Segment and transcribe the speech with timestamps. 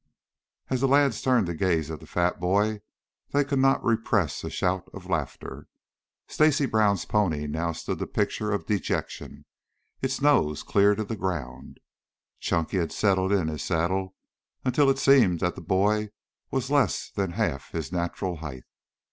[0.71, 2.81] As the lads turned to gaze at the fat boy,
[3.33, 5.67] they could not repress a shout of laughter.
[6.27, 9.45] Stacy Brown's pony now stood the picture of dejection,
[10.01, 11.79] its nose clear to the ground.
[12.39, 14.15] Chunky had settled in his saddle
[14.65, 16.09] until it seemed that the boy
[16.49, 18.63] was less than half his natural height.